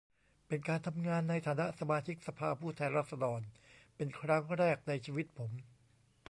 [0.47, 3.41] เป็นการทำงานในฐานะสมาชิกสภาผู้แทนราษฎร
[3.95, 5.51] เป็นครั้งแรกในชีวิตผม